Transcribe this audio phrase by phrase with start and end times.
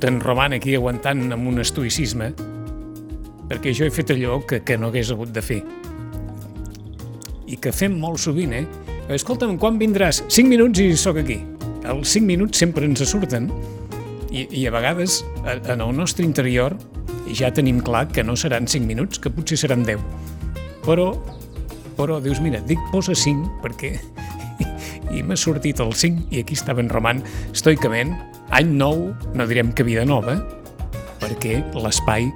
[0.00, 2.32] tingut en Roman aquí aguantant amb un estoicisme,
[3.50, 5.60] perquè jo he fet allò que, que no hagués hagut de fer.
[7.46, 8.64] I que fem molt sovint, eh?
[9.10, 10.22] Escolta'm, quan vindràs?
[10.28, 11.40] 5 minuts i sóc aquí.
[11.84, 13.50] Els 5 minuts sempre ens surten
[14.30, 16.76] i, i a vegades en el nostre interior
[17.34, 20.00] ja tenim clar que no seran 5 minuts, que potser seran 10.
[20.86, 21.12] Però,
[21.98, 23.96] però dius, mira, dic posa 5 perquè
[25.16, 28.14] i m'ha sortit el 5 i aquí estava en Roman estoicament,
[28.56, 30.36] any nou, no direm que vida nova,
[31.20, 32.28] perquè l'espai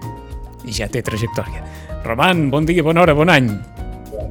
[0.70, 1.64] ja té trajectòria.
[2.04, 3.50] Roman, bon dia, bona hora, bon any.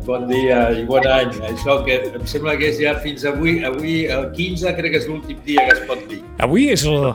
[0.07, 1.35] Bon dia i bon any.
[1.49, 5.07] Això que em sembla que és ja fins avui, avui el 15 crec que és
[5.09, 6.19] l'últim dia que es pot dir.
[6.43, 7.13] Avui és el...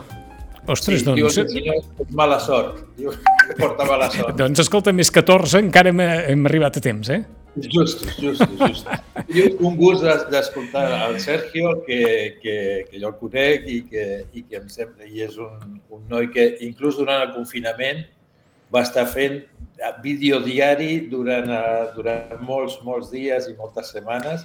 [0.69, 1.38] Ostres, sí, doncs...
[1.48, 2.82] Diuen que és mala sort.
[2.98, 4.34] Diuen que porta mala sort.
[4.41, 6.02] doncs escolta, més 14 encara hem,
[6.34, 7.22] hem arribat a temps, eh?
[7.66, 8.86] Just, just, just.
[9.28, 12.56] I un gust d'escoltar el Sergio, que, que,
[12.91, 16.30] que jo el conec i que, i que em sembla, i és un, un noi
[16.34, 18.05] que inclús durant el confinament
[18.74, 19.42] va estar fent
[20.05, 21.50] vídeo diari durant,
[21.96, 24.44] durant molts, molts dies i moltes setmanes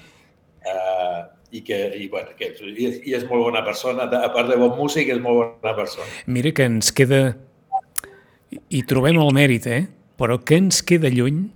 [0.66, 1.23] eh,
[1.53, 5.11] i que i, bueno, que, i és molt bona persona, a part de bon músic,
[5.13, 6.07] és molt bona persona.
[6.25, 7.35] Mira que ens queda,
[8.69, 9.83] i trobem el mèrit, eh?
[10.17, 11.47] però que ens queda lluny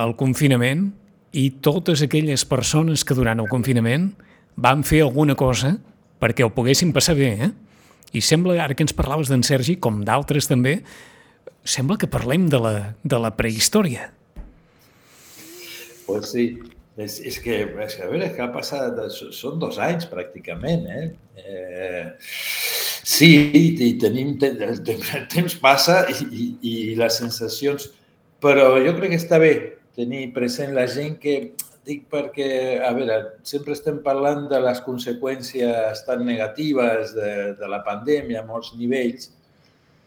[0.00, 0.90] el confinament
[1.32, 4.10] i totes aquelles persones que durant el confinament
[4.56, 5.76] van fer alguna cosa
[6.22, 7.50] perquè ho poguessin passar bé, eh?
[8.12, 10.82] I sembla, ara que ens parlaves d'en Sergi, com d'altres també,
[11.64, 14.10] sembla que parlem de la, de la prehistòria.
[16.06, 16.44] Pues sí,
[17.00, 21.04] és, és que, és que a veure, que ha passat, són dos anys pràcticament, eh?
[21.42, 23.32] eh sí,
[23.80, 24.82] i tenim, el
[25.32, 27.88] temps passa i, i, i les sensacions,
[28.44, 29.54] però jo crec que està bé
[29.96, 31.36] tenir present la gent que,
[31.86, 37.82] dic perquè, a veure, sempre estem parlant de les conseqüències tan negatives de, de la
[37.86, 39.32] pandèmia a molts nivells,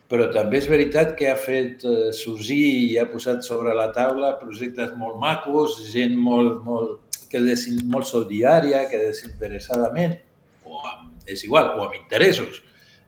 [0.09, 4.35] però també és veritat que ha fet eh, sorgir i ha posat sobre la taula
[4.40, 10.16] projectes molt macos, gent molt, molt, que desin, molt solidària, que desinteressadament,
[10.63, 12.62] o amb, és igual, o amb interessos,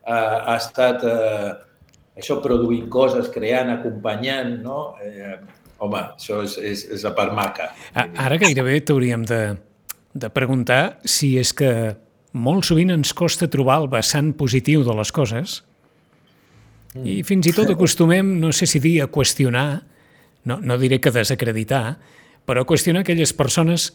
[0.04, 1.54] ha, ha estat eh,
[2.18, 4.82] això produint coses, creant, acompanyant, no?
[5.06, 5.38] Eh,
[5.84, 7.72] home, això és, és, és la part maca.
[7.94, 9.42] Ara gairebé t'hauríem de,
[10.14, 11.72] de preguntar si és que
[12.38, 15.62] molt sovint ens costa trobar el vessant positiu de les coses,
[17.06, 19.84] i fins i tot acostumem, no sé si dir, a qüestionar,
[20.50, 21.98] no, no diré que desacreditar,
[22.48, 23.92] però a qüestionar aquelles persones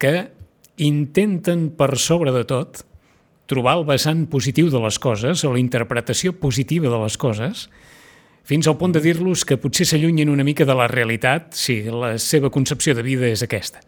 [0.00, 0.28] que
[0.76, 2.84] intenten per sobre de tot
[3.50, 7.66] trobar el vessant positiu de les coses o la interpretació positiva de les coses,
[8.46, 12.16] fins al punt de dir-los que potser s'allunyen una mica de la realitat si la
[12.22, 13.82] seva concepció de vida és aquesta.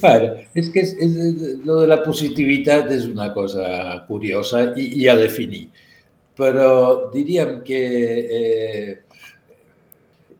[0.00, 1.14] Bueno, és que és, és,
[1.66, 5.68] lo de la positivitat és una cosa curiosa i, i a definir
[6.40, 7.80] però diríem que,
[8.38, 8.92] eh,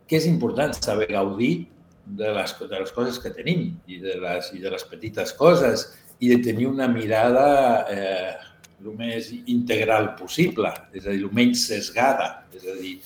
[0.09, 1.69] que és important saber gaudir
[2.07, 5.91] de les, de les coses que tenim i de les, i de les petites coses
[6.21, 7.51] i de tenir una mirada
[7.93, 8.33] eh,
[8.81, 12.29] el més integral possible, és a dir, el menys sesgada.
[12.57, 12.97] És a dir,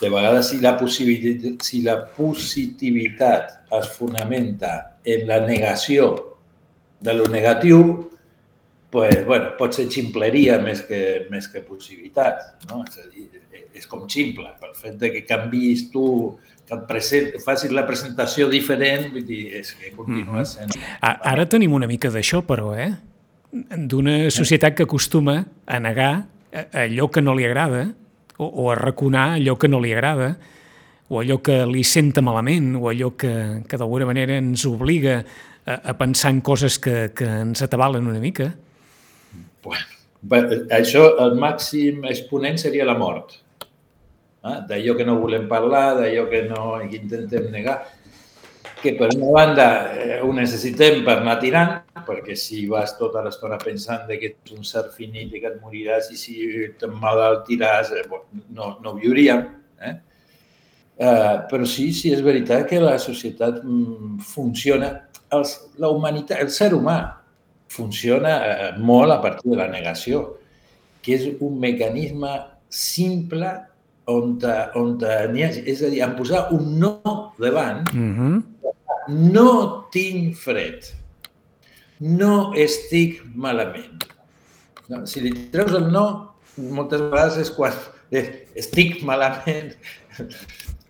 [0.00, 0.76] de vegades si la,
[1.64, 4.72] si la positivitat es fonamenta
[5.04, 6.10] en la negació
[7.00, 8.10] de lo negatiu,
[8.90, 12.66] pues, bueno, pot ser ximpleria més que, més que possibilitat.
[12.70, 12.84] No?
[12.86, 13.26] És a dir,
[13.76, 14.52] és com ximple.
[14.60, 16.06] Pel fet de que canvis tu,
[16.66, 20.48] que et present, facis la presentació diferent, vull dir, és que continua mhm.
[20.48, 20.76] sent...
[21.00, 22.92] Ara tenim una mica d'això, però, eh?
[23.56, 26.26] D'una societat que acostuma a negar
[26.72, 27.86] allò que no li agrada
[28.36, 30.34] o, o a raconar allò que no li agrada
[31.08, 33.32] o allò que li senta malament o allò que,
[33.68, 38.22] que d'alguna manera ens obliga a, a pensar en coses que, que ens atabalen una
[38.22, 38.50] mica.
[39.66, 43.36] Bueno, això, el màxim exponent seria la mort.
[44.46, 44.58] Eh?
[44.70, 47.80] D'allò que no volem parlar, d'allò que no que intentem negar,
[48.82, 51.72] que per una banda eh, ho necessitem per anar tirant,
[52.06, 56.10] perquè si vas tota l'estona pensant que ets un ser finit i que et moriràs
[56.12, 56.36] i si
[56.80, 58.04] te'n malaltiràs, eh,
[58.54, 59.46] no, no viuríem.
[59.80, 59.94] Eh?
[60.96, 64.94] Uh, però sí, sí, és veritat que la societat mm, funciona.
[65.36, 65.52] Els,
[65.82, 66.96] la humanitat, el ser humà
[67.68, 70.22] funciona eh, molt a partir de la negació,
[71.02, 72.30] que és un mecanisme
[72.72, 73.50] simple
[74.06, 74.36] on,
[74.78, 74.92] on
[75.32, 76.92] n'hi ha, és a dir, en posar un no
[77.38, 78.42] davant, mm -hmm.
[79.32, 79.50] no
[79.92, 80.92] tinc fred,
[82.00, 84.04] no estic malament.
[84.88, 87.72] No, si li treus el no, moltes vegades és quan
[88.10, 89.74] eh, estic malament,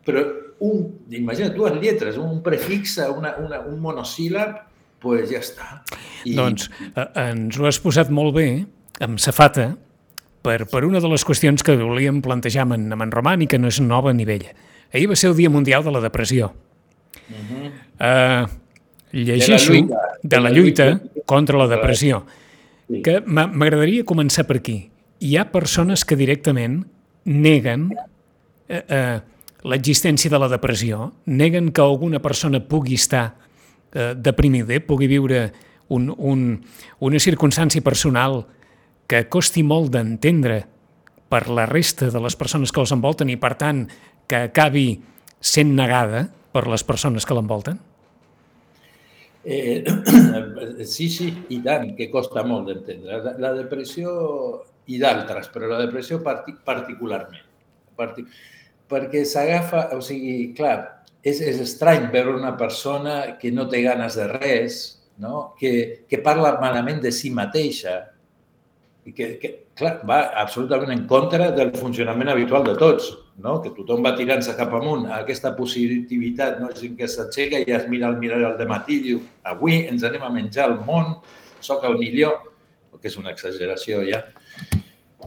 [0.06, 0.24] però
[0.58, 4.60] un, imagina't tu en lletres, un prefixe, una, una, un monosíl·lab,
[5.00, 5.82] pues ja està.
[6.24, 6.34] I...
[6.36, 8.66] Doncs eh, ens ho has posat molt bé,
[9.00, 9.74] amb safata,
[10.46, 13.50] per, per una de les qüestions que volíem plantejar amb en, amb en Roman i
[13.50, 14.54] que no és nova ni vella.
[14.94, 16.52] Ahir va ser el Dia Mundial de la Depressió.
[17.26, 17.66] Uh -huh.
[17.98, 18.46] uh,
[19.12, 22.24] llegeixo de la, lluita, de la lluita contra la depressió,
[23.02, 24.90] que m'agradaria començar per aquí.
[25.20, 26.84] Hi ha persones que directament
[27.24, 27.90] neguen
[28.68, 29.20] eh, eh,
[29.64, 33.34] l'existència de la depressió, neguen que alguna persona pugui estar
[33.92, 35.52] eh, deprimida, pugui viure
[35.88, 36.60] un, un,
[37.00, 38.44] una circumstància personal
[39.06, 40.62] que costi molt d'entendre
[41.30, 43.84] per la resta de les persones que els envolten i, per tant,
[44.26, 44.88] que acabi
[45.40, 47.78] sent negada per les persones que l'envolten?
[49.46, 49.84] Eh,
[50.94, 53.20] sí, sí, i tant, que costa molt d'entendre.
[53.38, 54.10] La, depressió
[54.90, 57.46] i d'altres, però la depressió partic particularment.
[57.96, 58.30] Partic
[58.90, 60.76] perquè s'agafa, o sigui, clar,
[61.26, 64.82] és, és estrany veure una persona que no té ganes de res,
[65.22, 65.56] no?
[65.58, 67.98] que, que parla malament de si mateixa,
[69.06, 73.12] i que, que clar, va absolutament en contra del funcionament habitual de tots,
[73.42, 73.60] no?
[73.62, 76.72] que tothom va tirant-se cap amunt a aquesta positivitat, no?
[76.74, 80.26] gent que s'aixeca i es mira al mirall al matí i diu avui ens anem
[80.26, 81.14] a menjar el món,
[81.62, 82.50] sóc el millor,
[82.98, 84.24] que és una exageració ja.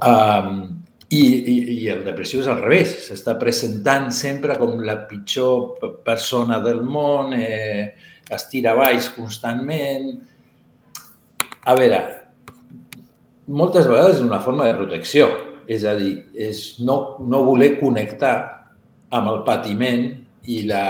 [0.04, 5.80] Um, i, i, I el depressió és al revés, s'està presentant sempre com la pitjor
[6.06, 7.96] persona del món, eh,
[8.30, 10.12] es tira baix constantment.
[11.66, 12.19] A veure,
[13.50, 15.30] moltes vegades és una forma de protecció,
[15.69, 18.36] és a dir, és no, no voler connectar
[19.13, 20.06] amb el patiment
[20.50, 20.86] i la,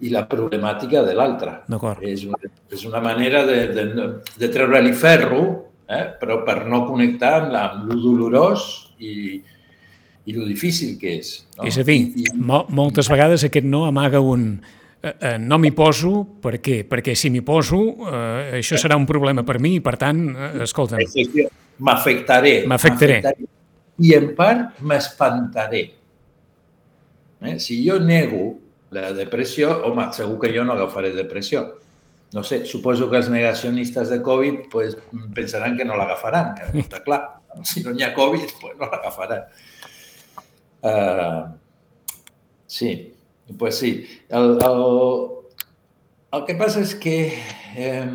[0.00, 1.58] i la problemàtica de l'altre.
[2.04, 3.86] És, una, és una manera de, de,
[4.40, 5.42] de treure-li ferro,
[5.88, 6.04] eh?
[6.20, 8.68] però per no connectar amb, la, amb lo dolorós
[9.00, 9.40] i,
[10.24, 11.34] i lo difícil que és.
[11.56, 11.66] No?
[11.68, 14.54] És a dir, I, mo moltes vegades aquest no amaga un,
[15.02, 16.82] eh, eh, no m'hi poso, per què?
[16.88, 20.54] Perquè si m'hi poso, eh, això serà un problema per mi i, per tant, eh,
[20.68, 21.02] escolta'm
[21.82, 22.62] m'afectaré.
[22.66, 23.20] M'afectaré.
[24.02, 25.82] I en part m'espantaré.
[27.42, 27.58] Eh?
[27.58, 28.44] Si jo nego
[28.94, 31.64] la depressió, home, segur que jo no agafaré depressió.
[32.32, 34.96] No sé, suposo que els negacionistes de Covid pues,
[35.36, 37.22] pensaran que no l'agafaran, que està clar.
[37.68, 39.42] Si no hi ha Covid, pues no l'agafaran.
[40.80, 41.50] Uh,
[42.64, 43.11] sí,
[43.58, 43.92] pues sí.
[44.28, 44.82] El, el,
[46.32, 47.16] el que passa és que
[47.76, 48.06] eh,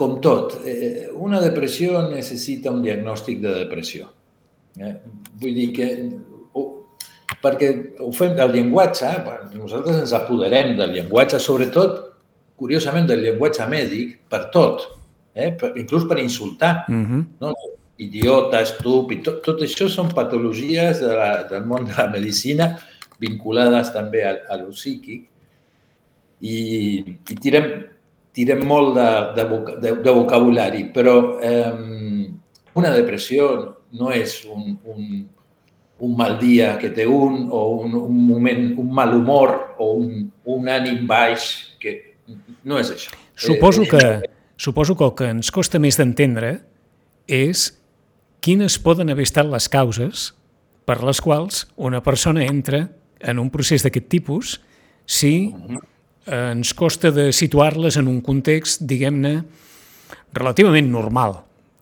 [0.00, 4.08] com tot, eh, una depressió necessita un diagnòstic de depressió.
[4.80, 4.94] Eh?
[5.40, 5.88] Vull dir que
[7.40, 7.70] perquè
[8.02, 9.10] ho fem del llenguatge,
[9.56, 12.00] nosaltres ens apoderem del llenguatge, sobretot,
[12.60, 14.86] curiosament, del llenguatge mèdic, per tot,
[15.34, 15.52] eh?
[15.56, 16.84] per, inclús per insultar.
[16.88, 17.22] Uh -huh.
[17.40, 17.54] no?
[18.00, 22.78] Idiota, estúpid, tot, tot això són patologies de la, del món de la medicina
[23.20, 25.26] vinculades també a, a lo psíquic
[26.40, 26.56] i,
[27.04, 27.68] i tirem,
[28.36, 29.44] tirem molt de, de,
[29.82, 32.30] de, de vocabulari, però eh,
[32.78, 33.50] una depressió
[33.98, 35.06] no és un, un,
[36.00, 40.30] un mal dia que té un o un, un moment, un mal humor o un,
[40.48, 41.50] un ànim baix,
[41.80, 41.96] que
[42.64, 43.12] no és això.
[43.34, 44.04] Suposo eh, que,
[44.56, 46.60] suposo que el que ens costa més d'entendre
[47.30, 47.70] és
[48.40, 50.30] quines poden haver estat les causes
[50.88, 52.86] per les quals una persona entra
[53.20, 54.58] en un procés d'aquest tipus
[55.10, 59.40] si eh, ens costa de situar-les en un context, diguem-ne,
[60.36, 61.40] relativament normal,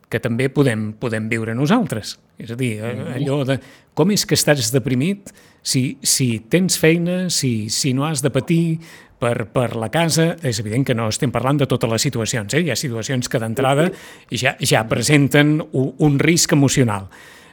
[0.08, 2.16] que també podem, podem viure nosaltres.
[2.40, 3.18] És a dir, eh, mm-hmm.
[3.18, 3.58] allò de
[3.98, 8.78] com és que estàs deprimit si, si tens feina, si, si no has de patir
[9.18, 12.62] per, per la casa, és evident que no estem parlant de totes les situacions, eh?
[12.62, 13.88] hi ha situacions que d'entrada
[14.30, 17.10] ja, ja presenten un, un risc emocional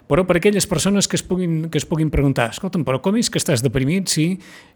[0.08, 3.30] però per aquelles persones que es puguin, que es puguin preguntar, escolta'm, però com és
[3.32, 4.26] que estàs deprimit si,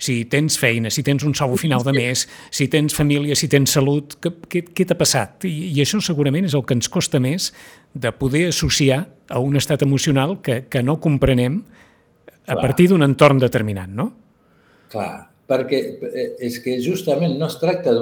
[0.02, 3.76] si tens feina, si tens un sou final de mes, si tens família, si tens
[3.78, 5.46] salut, què, què, què t'ha passat?
[5.46, 7.52] I, I això segurament és el que ens costa més
[7.94, 12.62] de poder associar a un estat emocional que, que no comprenem a Clar.
[12.64, 14.10] partir d'un entorn determinat, no?
[14.90, 17.94] Clar, perquè eh, és que justament no es tracta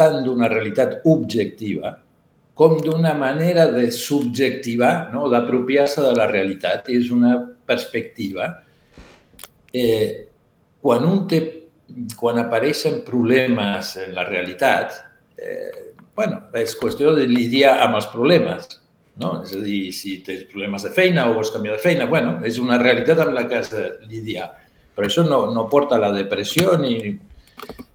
[0.00, 1.98] tant d'una realitat objectiva,
[2.60, 5.30] com d'una manera de subjectivar, no?
[5.32, 6.90] d'apropiar-se de la realitat.
[6.92, 8.50] És una perspectiva.
[9.72, 10.26] Eh,
[10.84, 11.38] quan, un té,
[12.20, 14.98] quan apareixen problemes en la realitat,
[15.40, 18.76] eh, bueno, és qüestió de lidiar amb els problemes.
[19.24, 19.38] No?
[19.40, 22.60] És a dir, si tens problemes de feina o vols canviar de feina, bueno, és
[22.60, 24.50] una realitat amb la que has de lidiar.
[24.92, 26.98] Però això no, no porta a la depressió ni...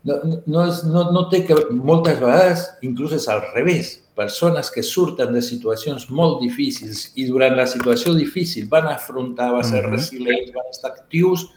[0.05, 1.57] No, no, és, no, no té que...
[1.73, 7.53] Moltes vegades, inclús és al revés persones que surten de situacions molt difícils i durant
[7.57, 11.49] la situació difícil van afrontar, van ser resilients, van estar actius,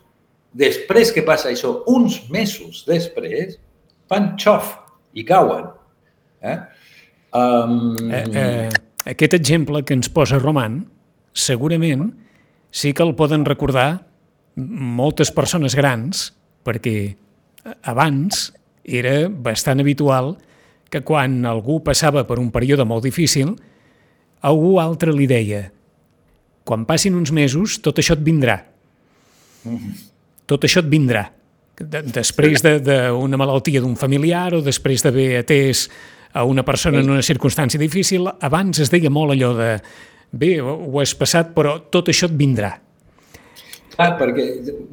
[0.53, 3.57] després que passa això, uns mesos després,
[4.11, 4.75] fan xof
[5.15, 5.71] i cauen.
[6.43, 6.59] Eh?
[7.39, 7.95] Um...
[8.11, 8.69] Eh, eh,
[9.15, 10.83] aquest exemple que ens posa Roman
[11.33, 12.09] segurament
[12.75, 14.03] sí que el poden recordar
[14.59, 16.33] moltes persones grans,
[16.67, 17.15] perquè
[17.83, 18.49] abans
[18.85, 20.37] era bastant habitual
[20.89, 23.53] que quan algú passava per un període molt difícil,
[24.41, 25.69] algú altre li deia
[26.69, 28.59] quan passin uns mesos tot això et vindrà.
[30.49, 31.25] Tot això et vindrà.
[31.79, 32.83] Després d'una
[33.33, 35.87] de, malaltia d'un familiar o després d'haver atès
[36.37, 39.71] a una persona en una circumstància difícil, abans es deia molt allò de
[40.33, 42.75] bé, ho has passat, però tot això et vindrà.
[43.99, 44.45] Clar, perquè,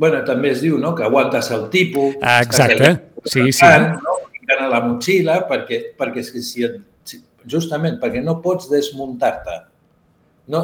[0.01, 2.15] bueno, també es diu, no?, que aguantes el tipus.
[2.25, 2.95] Ah, exacte,
[3.29, 3.65] sí, sí.
[4.01, 4.15] No?
[4.53, 9.59] a la motxilla, perquè, perquè si, si, justament perquè no pots desmuntar-te.
[10.53, 10.61] No,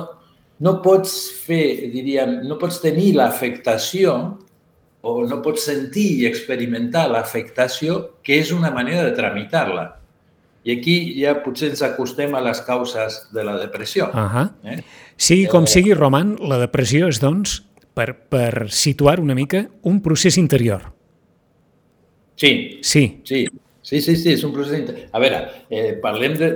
[0.62, 4.16] no pots fer, diríem, no pots tenir l'afectació
[5.02, 9.88] o no pots sentir i experimentar l'afectació, que és una manera de tramitar-la.
[10.62, 14.12] I aquí ja potser ens acostem a les causes de la depressió.
[14.14, 14.50] Uh -huh.
[14.64, 14.84] eh?
[15.18, 15.68] Sigui com eh...
[15.68, 20.90] sigui, Roman, la depressió és, doncs, per, per situar una mica un procés interior.
[22.36, 22.80] Sí.
[22.82, 23.22] Sí.
[23.24, 23.46] Sí,
[23.82, 25.10] sí, sí, sí és un procés interior.
[25.12, 26.52] A veure, eh, parlem de...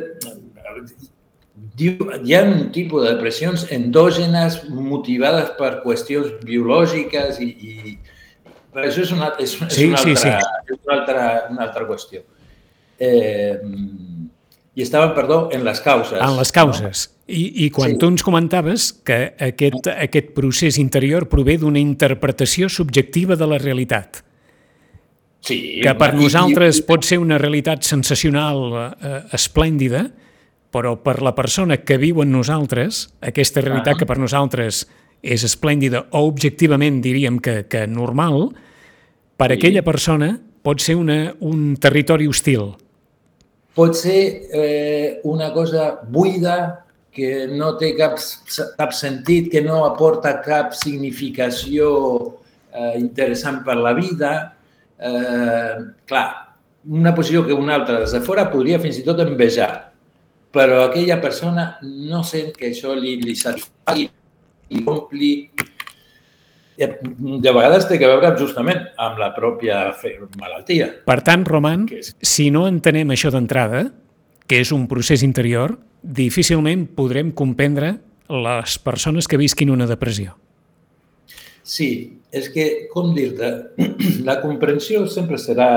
[1.76, 7.98] Hi ha un tipus de depressions endògenes motivades per qüestions biològiques i, i
[8.76, 10.72] però això és una, és, és sí, una, altra, sí, sí.
[10.74, 12.24] És una, altra, una altra qüestió.
[13.00, 13.56] Eh,
[14.76, 16.20] I estàvem, perdó, en les causes.
[16.20, 17.06] En les causes.
[17.08, 17.16] No?
[17.32, 17.98] I, I quan sí.
[18.02, 24.22] tu ens comentaves que aquest, aquest procés interior prové d'una interpretació subjectiva de la realitat.
[25.46, 25.80] Sí.
[25.82, 30.10] Que per i, nosaltres i, pot ser una realitat sensacional, eh, esplèndida,
[30.76, 34.00] però per la persona que viu en nosaltres, aquesta realitat ah.
[34.02, 34.84] que per nosaltres
[35.26, 38.52] és esplèndida o objectivament diríem que, que normal,
[39.40, 39.58] per sí.
[39.58, 42.74] aquella persona pot ser una, un territori hostil.
[43.76, 44.20] Pot ser
[44.56, 48.18] eh, una cosa buida, que no té cap,
[48.76, 51.88] cap sentit, que no aporta cap significació
[52.76, 54.32] eh, interessant per la vida.
[55.00, 55.76] Eh,
[56.12, 56.28] clar,
[56.92, 59.70] una posició que una altra des de fora podria fins i tot envejar,
[60.52, 65.32] però aquella persona no sent que això li, li satisfà i ompli
[66.78, 69.94] de vegades té que veure justament amb la pròpia
[70.40, 70.90] malaltia.
[71.08, 71.86] Per tant, Roman,
[72.22, 73.86] si no entenem això d'entrada,
[74.46, 77.96] que és un procés interior, difícilment podrem comprendre
[78.30, 80.36] les persones que visquin una depressió.
[81.66, 83.52] Sí, és que, com dir-te,
[84.28, 85.70] la comprensió sempre serà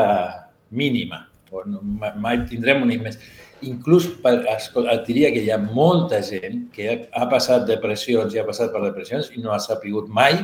[0.68, 1.80] mínima, o no,
[2.20, 3.20] mai tindrem una immens
[3.64, 8.46] inclús per, et diria que hi ha molta gent que ha passat depressions i ha
[8.46, 10.36] passat per depressions i no ha sapigut mai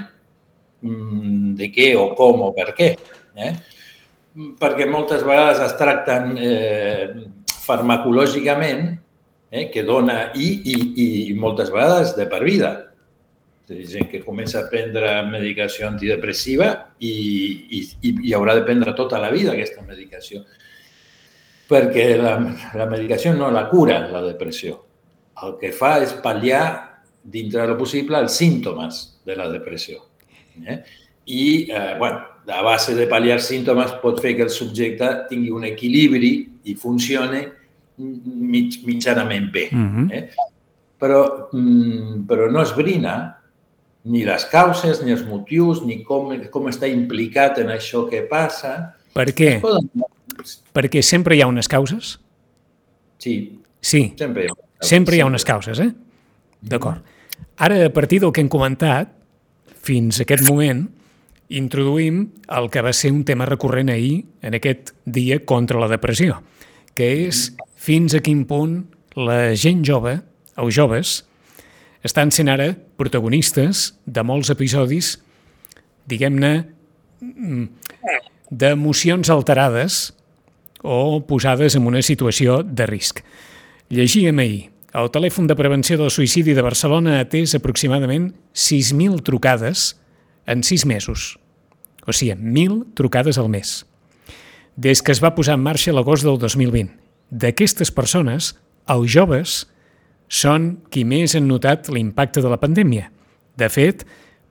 [1.59, 2.91] de què o com o per què.
[3.35, 3.53] Eh?
[4.61, 7.07] Perquè moltes vegades es tracten eh,
[7.65, 8.89] farmacològicament,
[9.51, 10.77] eh, que dona, i, i,
[11.31, 12.75] i moltes vegades de per vida.
[13.71, 16.69] És gent que comença a prendre medicació antidepressiva
[17.01, 17.15] i,
[17.81, 17.87] i,
[18.29, 20.43] i haurà de prendre tota la vida aquesta medicació
[21.69, 22.35] perquè la,
[22.77, 24.79] la medicació no la cura, la depressió.
[25.45, 26.65] El que fa és pal·liar,
[27.25, 30.03] dintre del possible, els símptomes de la depressió.
[30.63, 30.79] Eh?
[31.27, 35.65] I, eh, bueno, a base de pal·liar símptomes pot fer que el subjecte tingui un
[35.65, 36.35] equilibri
[36.65, 37.45] i funcione
[37.97, 39.69] mig, mitjanament bé.
[39.73, 40.13] Uh -huh.
[40.13, 40.29] eh?
[40.99, 43.41] però, mm, però no esbrina
[44.05, 48.95] ni les causes, ni els motius, ni com, com està implicat en això que passa.
[49.15, 49.59] Per què?
[49.63, 49.89] Poden
[50.75, 52.19] perquè sempre hi ha unes causes?
[53.23, 53.37] Sí.
[53.81, 54.03] Sí.
[54.19, 55.91] Sempre hi ha, sempre hi ha unes causes, eh?
[56.61, 57.01] D'acord.
[57.57, 59.13] Ara, a partir del que hem comentat,
[59.85, 60.87] fins a aquest moment,
[61.53, 62.25] introduïm
[62.57, 66.41] el que va ser un tema recurrent ahir, en aquest dia contra la depressió,
[66.97, 68.81] que és fins a quin punt
[69.17, 70.19] la gent jove,
[70.57, 71.25] o joves,
[72.07, 75.17] estan sent ara protagonistes de molts episodis,
[76.07, 76.53] diguem-ne,
[77.21, 77.65] mm,
[78.51, 80.13] d'emocions alterades
[80.85, 83.25] o posades en una situació de risc.
[83.89, 84.74] Llegíem ahir.
[84.95, 89.97] El telèfon de prevenció del suïcidi de Barcelona ha atès aproximadament 6.000 trucades
[90.47, 91.33] en 6 mesos.
[92.07, 93.81] O sigui, 1.000 trucades al mes.
[94.77, 96.93] Des que es va posar en marxa l'agost del 2020.
[97.35, 98.53] D'aquestes persones,
[98.87, 99.55] els joves
[100.31, 103.09] són qui més han notat l'impacte de la pandèmia.
[103.59, 104.05] De fet,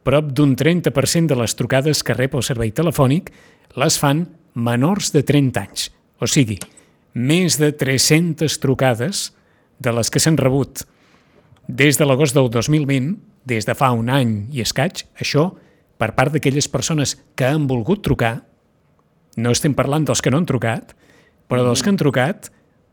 [0.04, 3.32] prop d'un 30% de les trucades que rep el servei telefònic
[3.80, 4.26] les fan
[4.60, 5.88] menors de 30 anys,
[6.20, 6.60] o sigui,
[7.16, 9.30] més de 300 trucades
[9.84, 10.86] de les que s'han rebut
[11.68, 15.52] des de l'agost del 2020, des de fa un any i escaig, això
[16.00, 18.42] per part d'aquelles persones que han volgut trucar,
[19.38, 20.94] no estem parlant dels que no han trucat,
[21.48, 22.50] però dels que han trucat,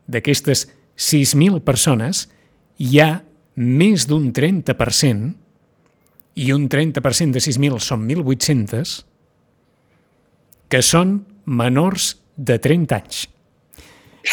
[0.07, 0.67] d'aquestes
[0.97, 2.27] 6.000 persones,
[2.77, 3.21] hi ha
[3.55, 5.31] més d'un 30%
[6.41, 8.95] i un 30% de 6.000 són 1.800,
[10.71, 13.25] que són menors de 30 anys.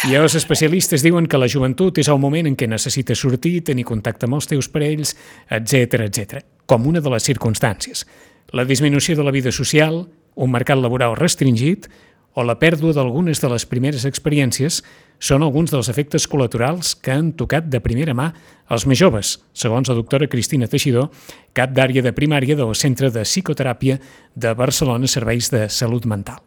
[0.05, 3.87] I els especialistes diuen que la joventut és el moment en què necessites sortir, tenir
[3.89, 5.15] contacte amb els teus parells,
[5.49, 8.05] etc etc, com una de les circumstàncies.
[8.53, 10.03] La disminució de la vida social,
[10.35, 11.89] un mercat laboral restringit
[12.37, 14.79] o la pèrdua d'algunes de les primeres experiències
[15.19, 18.29] són alguns dels efectes col·laterals que han tocat de primera mà
[18.71, 21.09] els més joves, segons la doctora Cristina Teixidor,
[21.57, 23.97] cap d'àrea de primària del Centre de Psicoteràpia
[24.35, 26.39] de Barcelona Serveis de Salut Mental.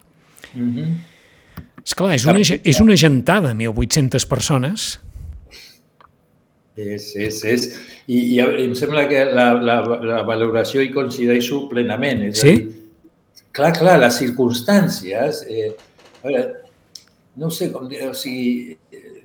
[0.55, 1.12] Mm -hmm.
[1.83, 4.93] Esclar, és una, és una gentada, 1.800 persones.
[6.79, 7.67] És, és, és.
[8.07, 12.23] I, i em sembla que la, la, la valoració hi coincideixo plenament.
[12.31, 12.55] És sí?
[12.57, 15.45] Dir, clar, clar, les circumstàncies...
[15.51, 15.73] Eh,
[16.23, 16.43] a veure,
[17.43, 18.77] no sé com dir, o sigui,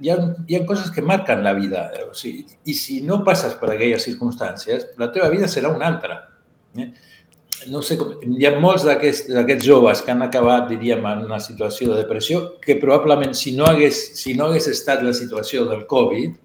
[0.01, 0.15] hi ha,
[0.47, 1.87] hi ha coses que marquen la vida.
[2.07, 6.19] O sigui, I si no passes per aquelles circumstàncies, la teva vida serà una altra.
[6.77, 6.89] Eh?
[7.65, 11.91] No sé com, hi ha molts d'aquests joves que han acabat, diríem, en una situació
[11.91, 16.35] de depressió que probablement si no hagués, si no hagués estat la situació del Covid,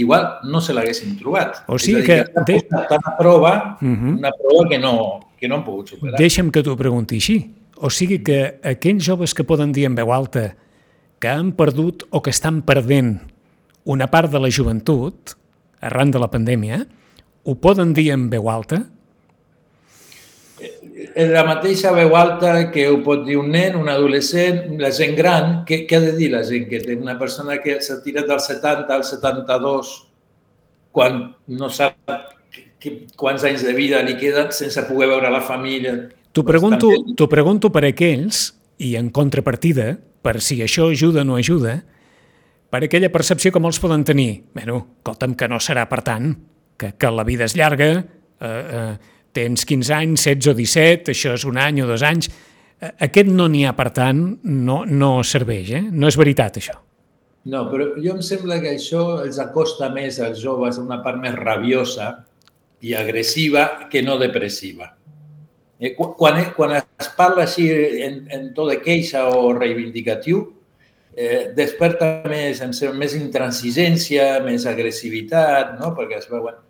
[0.00, 1.62] igual no se l'haguessin trobat.
[1.68, 2.44] O sigui dir, que...
[2.46, 2.96] que de...
[2.96, 4.18] una prova, uh -huh.
[4.18, 6.18] una prova que no, que no han pogut superar.
[6.18, 7.50] Deixa'm que t'ho pregunti així.
[7.76, 10.56] O sigui que aquells joves que poden dir en veu alta
[11.18, 13.20] que han perdut o que estan perdent
[13.84, 15.36] una part de la joventut
[15.80, 16.86] arran de la pandèmia,
[17.44, 18.84] ho poden dir en veu alta?
[21.14, 25.16] En la mateixa veu alta que ho pot dir un nen, un adolescent, la gent
[25.18, 26.94] gran, què, què ha de dir la gent que té?
[26.98, 29.94] Una persona que s'ha tirat del 70 al 72
[30.94, 32.14] quan no sap
[33.20, 35.92] quants anys de vida li queden sense poder veure la família,
[36.32, 36.88] T'ho pregunto,
[37.18, 41.80] t'ho pregunto per aquells, i en contrapartida, per si això ajuda o no ajuda,
[42.70, 44.44] per aquella percepció que molts poden tenir.
[44.54, 46.36] Bueno, escolta'm, que no serà per tant,
[46.78, 51.34] que, que la vida és llarga, eh, eh, tens 15 anys, 16 o 17, això
[51.38, 52.30] és un any o dos anys.
[52.80, 55.82] Eh, aquest no n'hi ha, per tant, no, no serveix, eh?
[55.90, 56.78] No és veritat, això.
[57.50, 61.20] No, però jo em sembla que això els acosta més als joves a una part
[61.22, 62.12] més rabiosa
[62.84, 64.90] i agressiva que no depressiva.
[65.80, 67.70] Eh, quan, eh, quan es parla així
[68.04, 70.42] en, en to de queixa o reivindicatiu,
[71.16, 75.94] eh, desperta més, en ser, més intransigència, més agressivitat, no?
[75.96, 76.60] perquè es veuen...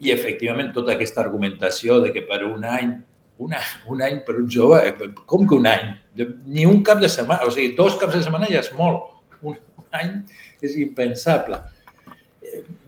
[0.00, 2.94] I, efectivament, tota aquesta argumentació de que per un any,
[3.40, 3.60] una,
[3.92, 5.90] un any per un jove, eh, com que un any?
[6.46, 9.10] Ni un cap de setmana, o sigui, dos caps de setmana ja és molt.
[9.44, 9.58] Un
[9.96, 10.14] any
[10.64, 11.60] és impensable.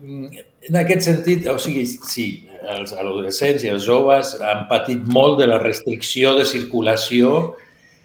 [0.03, 2.27] En aquest sentit, o sigui, sí,
[2.73, 7.53] els adolescents i els joves han patit molt de la restricció de circulació,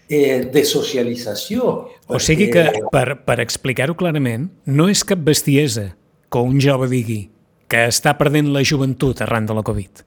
[0.08, 1.88] eh, de socialització.
[2.08, 5.90] O sigui que, per, per explicar-ho clarament, no és cap bestiesa
[6.28, 7.26] que un jove digui
[7.68, 10.04] que està perdent la joventut arran de la Covid.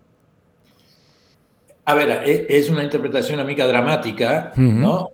[1.92, 4.82] A veure, e, és una interpretació una mica dramàtica, mm -hmm.
[4.82, 5.10] no?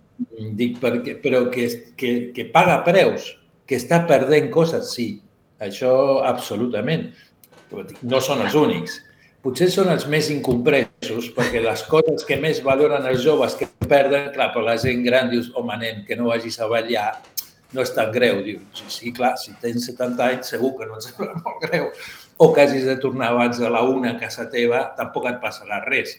[0.57, 5.21] Dic perquè, però que, que, que paga preus, que està perdent coses, sí,
[5.59, 7.13] això absolutament.
[8.01, 9.01] No són els únics
[9.47, 14.31] potser són els més incompresos, perquè les coses que més valoren els joves que perden,
[14.35, 17.21] clar, però la gent gran dius, home, nen, que no vagis a ballar,
[17.71, 18.41] no és tan greu.
[18.43, 21.87] Dius, sí, clar, si tens 70 anys segur que no et sembla molt greu.
[22.37, 25.81] O que hagis de tornar abans de la una a casa teva, tampoc et passarà
[25.85, 26.17] res.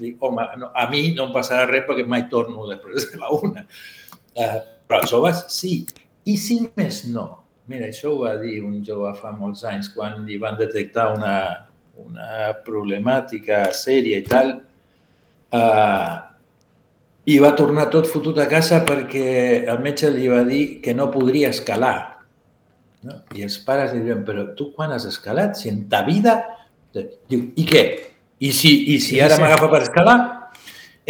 [0.00, 3.30] Dic, home, no, a mi no em passarà res perquè mai torno després de la
[3.36, 3.66] una.
[4.34, 5.84] Uh, però els joves sí.
[6.26, 7.28] I si més no?
[7.70, 11.34] Mira, això ho va dir un jove fa molts anys quan li van detectar una,
[12.02, 14.50] una problemàtica sèria i tal,
[15.54, 16.16] eh,
[17.30, 21.12] i va tornar tot fotut a casa perquè el metge li va dir que no
[21.14, 22.09] podria escalar.
[23.06, 23.16] No?
[23.36, 25.56] I els pares li diuen, però tu quan has escalat?
[25.56, 26.40] Si en ta vida...
[26.92, 27.82] Diu, i què?
[28.42, 30.18] I si, i si ara m'agafa per escalar?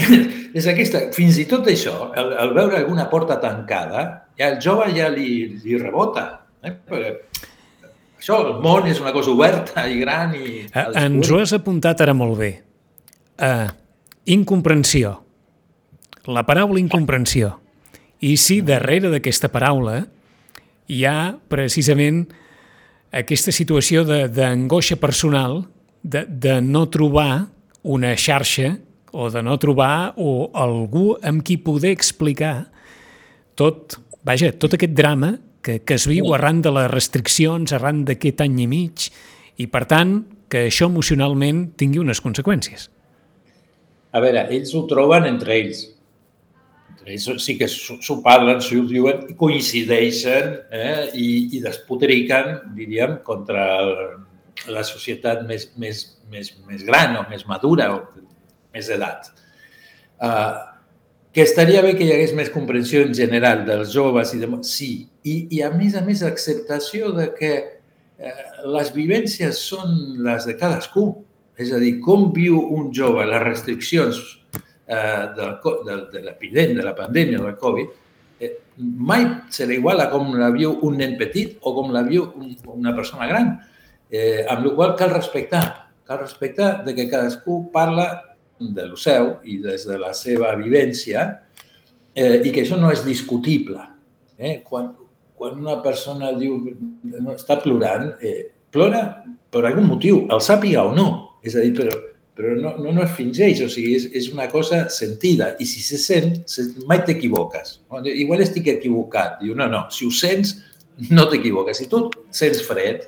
[0.58, 4.04] és aquesta, fins i tot això, el, el veure alguna porta tancada,
[4.38, 5.30] ja el jove ja li,
[5.62, 6.26] li rebota.
[6.62, 6.74] Eh?
[6.74, 7.12] Perquè
[8.20, 10.64] això, el món és una cosa oberta i gran i...
[10.68, 12.52] Eh, ens ho has apuntat ara molt bé.
[13.40, 13.66] Uh,
[14.30, 15.16] incomprensió.
[16.28, 17.54] La paraula incomprensió.
[18.20, 20.02] I si darrere d'aquesta paraula
[20.90, 22.24] hi ha precisament
[23.14, 25.62] aquesta situació d'angoixa personal
[26.02, 27.50] de, de no trobar
[27.82, 28.74] una xarxa
[29.12, 32.70] o de no trobar o algú amb qui poder explicar
[33.58, 38.42] tot, vaja, tot aquest drama que, que es viu arran de les restriccions, arran d'aquest
[38.46, 39.10] any i mig,
[39.60, 42.88] i per tant que això emocionalment tingui unes conseqüències.
[44.10, 45.84] A veure, ells ho troben entre ells.
[47.10, 53.66] Ells sí que s'ho parlen, s'ho diuen, coincideixen eh, i, i despotriquen, diríem, contra
[54.70, 58.02] la societat més, més, més, més gran o més madura o
[58.74, 59.30] més edat.
[60.20, 60.70] Uh,
[61.32, 64.48] que estaria bé que hi hagués més comprensió en general dels joves i de...
[64.66, 64.92] Sí,
[65.22, 68.32] i, i a més a més acceptació de que eh,
[68.66, 69.94] les vivències són
[70.26, 71.06] les de cadascú.
[71.60, 74.18] És a dir, com viu un jove les restriccions
[74.90, 75.48] eh, de,
[75.86, 77.92] de, de l'epidèmia, de la pandèmia del Covid,
[78.42, 82.26] eh, mai serà igual a com la viu un nen petit o com la viu
[82.34, 83.54] un, una persona gran.
[84.10, 85.64] Eh, amb la qual cal respectar.
[86.08, 88.08] Cal respectar de que cadascú parla
[88.58, 91.22] del seu i des de la seva vivència
[92.12, 93.86] eh, i que això no és discutible.
[94.36, 94.58] Eh?
[94.66, 94.90] Quan,
[95.38, 99.04] quan una persona diu no, està plorant, eh, plora
[99.50, 101.08] per algun motiu, el sàpiga o no.
[101.46, 101.94] És a dir, però,
[102.38, 105.54] però no, no, no es fingeix, o sigui, és, és una cosa sentida.
[105.60, 107.80] I si se sent, se, mai t'equivoques.
[108.12, 109.40] Igual estic equivocat.
[109.42, 110.56] Diu, no, no, si ho sents,
[111.10, 111.82] no t'equivoques.
[111.82, 113.04] Si tu sents fred,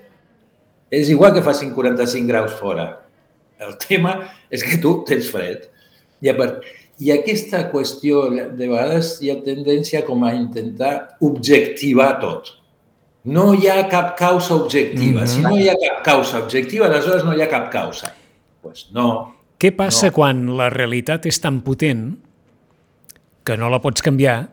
[0.93, 2.91] és igual que facin 45 graus fora
[3.63, 4.17] el tema
[4.51, 5.69] és que tu tens fred.
[6.23, 6.67] I, a part,
[7.03, 10.93] I aquesta qüestió, de vegades hi ha tendència com a intentar
[11.25, 12.53] objectivar tot.
[13.25, 15.23] No hi ha cap causa objectiva.
[15.23, 15.35] Mm -hmm.
[15.35, 18.15] Si no hi ha cap causa objectiva, aleshores no hi ha cap causa.
[18.62, 19.35] Pues no.
[19.59, 20.16] Què passa no.
[20.16, 22.12] quan la realitat és tan potent
[23.42, 24.46] que no la pots canviar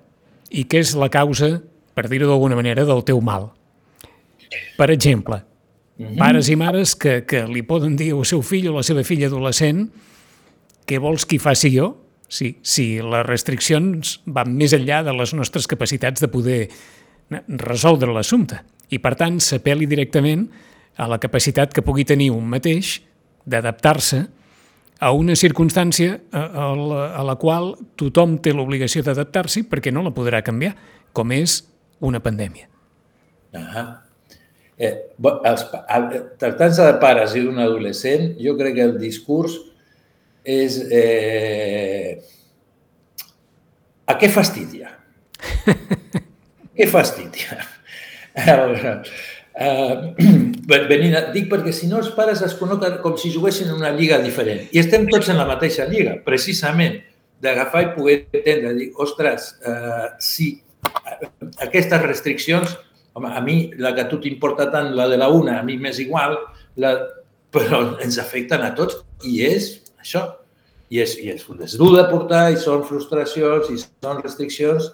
[0.50, 1.60] i que és la causa,
[1.94, 3.52] per dir-ho d'alguna manera, del teu mal?
[4.78, 5.44] Per exemple,
[6.00, 6.10] -huh.
[6.10, 6.18] Mhm.
[6.18, 9.04] Pares i mares que, que li poden dir al seu fill o a la seva
[9.04, 9.90] filla adolescent
[10.88, 11.98] què vols que hi faci jo?
[12.30, 16.60] Si, si les restriccions van més enllà de les nostres capacitats de poder
[17.30, 18.62] resoldre l'assumpte.
[18.90, 20.48] I, per tant, s'apel·li directament
[20.98, 23.00] a la capacitat que pugui tenir un mateix
[23.50, 24.24] d'adaptar-se
[25.00, 30.04] a una circumstància a, a, la, a la qual tothom té l'obligació d'adaptar-s'hi perquè no
[30.06, 30.76] la podrà canviar,
[31.14, 31.64] com és
[32.00, 32.68] una pandèmia.
[33.54, 33.88] -huh
[34.80, 35.66] eh, els,
[36.40, 39.58] tractant-se de pares i d'un adolescent, jo crec que el discurs
[40.48, 40.80] és...
[40.90, 42.20] Eh,
[44.10, 44.96] a què fastidia?
[46.78, 47.60] què fastidia?
[49.60, 50.14] Uh,
[50.70, 53.92] venint a, dic perquè si no els pares es connecten com si juguessin en una
[53.96, 54.70] lliga diferent.
[54.72, 57.00] I estem tots en la mateixa lliga, precisament,
[57.44, 60.54] d'agafar i poder entendre, dir, ostres, uh, si
[61.60, 62.78] aquestes restriccions
[63.14, 65.78] home, a mi la que a tu t'importa tant, la de la una, a mi
[65.78, 66.38] m'és igual,
[66.80, 66.96] la...
[67.50, 70.28] però ens afecten a tots i és això.
[70.90, 74.88] I és, i és, és dur de portar i són frustracions i són restriccions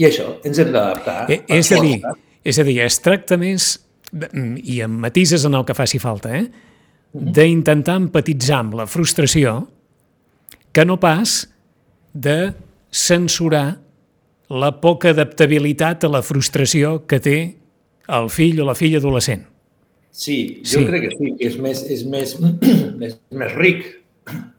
[0.00, 1.26] i això, ens hem d'adaptar.
[1.32, 1.98] Eh, és, a dir,
[2.44, 3.76] és a dir, es tracta més,
[4.12, 6.48] i em matises en el que faci falta, eh?
[7.12, 7.32] Mhm.
[7.32, 9.68] d'intentar empatitzar amb la frustració
[10.72, 11.48] que no pas
[12.12, 12.52] de
[12.92, 13.80] censurar
[14.48, 17.38] la poca adaptabilitat a la frustració que té
[18.08, 19.44] el fill o la filla adolescent.
[20.10, 20.86] Sí, jo sí.
[20.88, 22.34] crec que sí, és més, és més,
[23.06, 23.84] és més ric,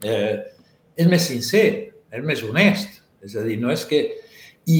[0.06, 0.38] eh,
[0.96, 1.66] és més sincer,
[2.12, 3.02] és més honest.
[3.26, 4.04] És a dir, no és que...
[4.70, 4.80] I,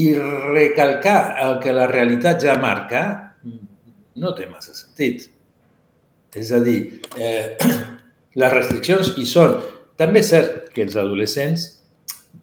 [0.00, 3.02] i recalcar el que la realitat ja marca
[4.16, 5.28] no té massa sentit.
[6.32, 7.56] És a dir, eh,
[8.40, 9.58] les restriccions hi són.
[10.00, 11.66] També és cert que els adolescents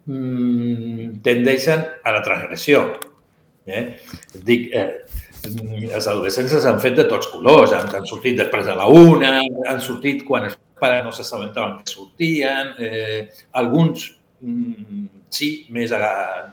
[0.06, 2.84] mm, tendeixen a la transgressió.
[3.66, 3.82] Eh?
[4.46, 5.02] Dic, eh,
[5.42, 9.82] els adolescents s'han fet de tots colors, han, han sortit després de la una, han
[9.82, 13.28] sortit quan els pares no s'assabentaven que sortien, eh,
[13.60, 14.08] alguns
[15.30, 15.92] sí, més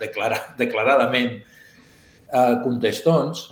[0.01, 3.47] declara, declaradament eh, contestons.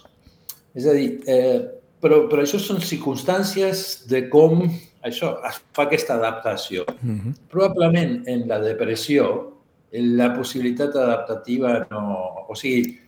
[0.76, 1.62] És a dir, eh,
[2.04, 4.66] però, però això són circumstàncies de com
[5.06, 6.86] això es fa aquesta adaptació.
[7.02, 7.34] Mm -hmm.
[7.50, 9.56] Probablement en la depressió
[9.92, 12.46] la possibilitat adaptativa no...
[12.50, 13.00] O sigui,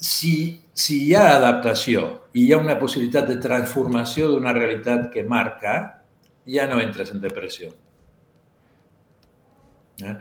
[0.00, 5.24] si, si hi ha adaptació i hi ha una possibilitat de transformació d'una realitat que
[5.24, 6.02] marca,
[6.46, 7.70] ja no entres en depressió.
[10.02, 10.14] Eh?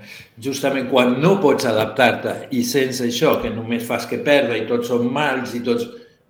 [0.44, 4.92] Justament quan no pots adaptar-te i sense això, que només fas que perdre i tots
[4.92, 5.88] són mals i tots...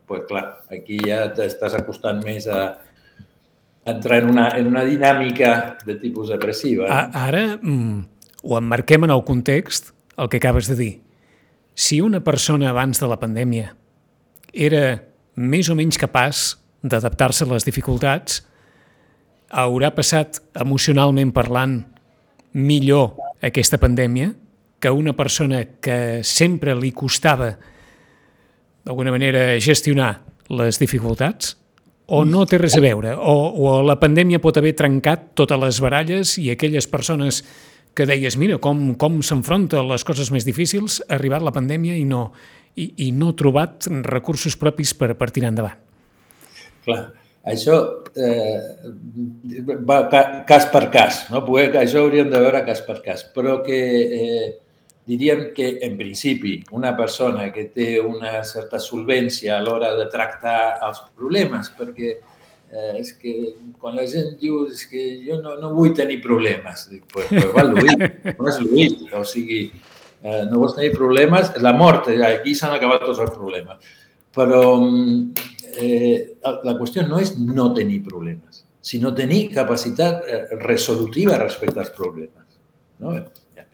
[0.10, 2.64] pues clar, aquí ja t'estàs acostant més a,
[3.86, 6.88] entrar en una, en una dinàmica de tipus depressiva.
[7.14, 8.00] Ara, mm,
[8.44, 10.94] ho emmarquem en el context, el que acabes de dir.
[11.76, 13.74] Si una persona abans de la pandèmia
[14.54, 15.00] era
[15.36, 18.42] més o menys capaç d'adaptar-se a les dificultats,
[19.50, 21.80] haurà passat emocionalment parlant
[22.54, 24.34] millor aquesta pandèmia
[24.80, 27.52] que una persona que sempre li costava
[28.86, 30.14] d'alguna manera gestionar
[30.50, 31.56] les dificultats?
[32.10, 33.14] O no té res a veure?
[33.14, 37.44] O, o la pandèmia pot haver trencat totes les baralles i aquelles persones
[37.94, 41.98] que deies, mira, com, com s'enfronta a les coses més difícils, ha arribat la pandèmia
[42.00, 42.30] i no,
[42.80, 45.78] i, i no ha trobat recursos propis per, per tirar endavant.
[46.86, 47.02] Clar,
[47.44, 47.76] això
[48.16, 48.60] eh,
[49.88, 50.00] va
[50.48, 51.44] cas per cas, no?
[51.46, 54.50] Poder, això hauríem de veure cas per cas, però que eh,
[55.10, 60.60] diríem que, en principi, una persona que té una certa solvència a l'hora de tractar
[60.86, 63.34] els problemes, perquè eh, és que
[63.80, 67.50] quan la gent diu és que jo no, no vull tenir problemes, dic, pues, pues
[67.56, 68.04] va lluit,
[68.36, 69.64] no és lluit, o sigui,
[70.22, 73.98] eh, no vols tenir problemes, la mort, aquí s'han acabat tots els problemes.
[74.36, 74.62] Però
[75.80, 81.94] eh, la qüestió no és no tenir problemes, sinó tenir capacitat eh, resolutiva respecte als
[81.96, 82.60] problemes.
[83.00, 83.16] No?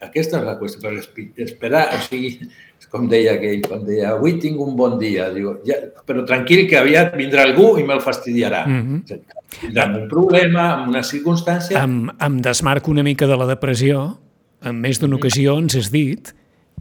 [0.04, 2.50] Aquesta és la qüestió, per esperar, o sigui,
[2.92, 6.76] com deia aquell, quan deia, avui tinc un bon dia, diu, ja, però tranquil que
[6.78, 8.66] aviat vindrà algú i me'l fastidiarà.
[8.66, 9.80] Mm -hmm.
[9.82, 11.82] Amb un problema, amb una circumstància...
[11.82, 14.18] Em, em desmarco una mica de la depressió.
[14.62, 16.34] En més d'una ocasió ens has dit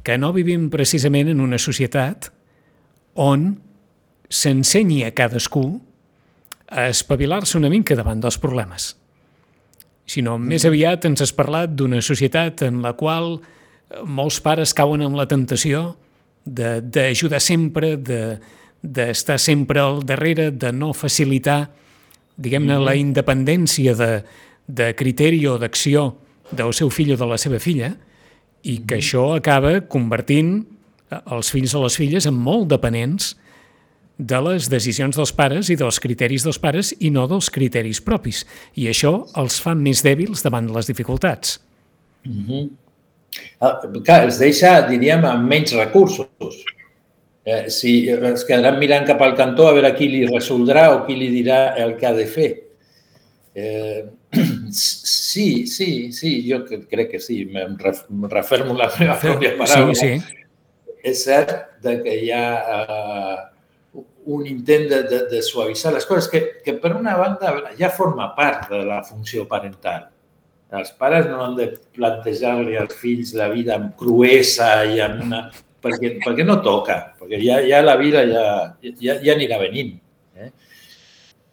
[0.04, 2.32] que no vivim precisament en una societat
[3.14, 3.62] on
[4.30, 5.66] s'ensenyi a cadascú
[6.68, 8.96] a espavilar-se una mica davant dels problemes.
[10.06, 10.70] Sinó més mm.
[10.70, 13.40] aviat ens has parlat d'una societat en la qual
[14.06, 15.96] molts pares cauen en la tentació
[16.46, 21.72] d'ajudar sempre, d'estar de, sempre al darrere, de no facilitar,
[22.38, 23.02] diguem-ne, la mm-hmm.
[23.02, 24.12] independència de,
[24.68, 26.12] de criteri o d'acció
[26.52, 27.96] del seu fill o de la seva filla,
[28.62, 29.02] i que mm-hmm.
[29.02, 30.60] això acaba convertint
[31.16, 33.34] els fills o les filles en molt dependents
[34.18, 38.46] de les decisions dels pares i dels criteris dels pares i no dels criteris propis.
[38.80, 41.60] I això els fa més dèbils davant les dificultats.
[42.26, 44.04] Mm -hmm.
[44.04, 46.64] clar, els deixa, diríem, amb menys recursos.
[47.46, 51.16] Eh, si es quedaran mirant cap al cantó a veure qui li resoldrà o qui
[51.16, 52.64] li dirà el que ha de fer.
[53.54, 54.06] Eh,
[54.72, 57.78] sí, sí, sí, jo crec que sí, em
[58.30, 59.94] refermo la meva pròpia paraula.
[59.94, 60.44] Sí, sí.
[61.04, 61.52] És cert
[61.84, 62.48] que hi ha
[62.78, 63.55] eh,
[64.26, 68.32] un intent de, de, de suavitzar les coses, que, que per una banda ja forma
[68.36, 70.10] part de la funció parental.
[70.76, 75.46] Els pares no han de plantejar-li als fills la vida amb cruesa i amb una...
[75.86, 78.46] Perquè, perquè no toca, perquè ja, ja la vida ja,
[78.82, 79.92] ja, ja anirà venint.
[80.34, 80.48] Eh?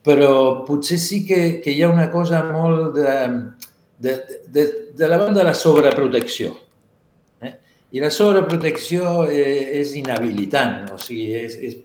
[0.09, 0.31] Però
[0.65, 3.17] potser sí que, que hi ha una cosa molt de,
[4.01, 4.15] de,
[4.55, 4.65] de,
[4.97, 6.55] de la banda de la sobreprotecció.
[7.45, 7.53] Eh?
[7.93, 11.77] I la sobreprotecció eh, és inhabilitant, o sigui, és, és,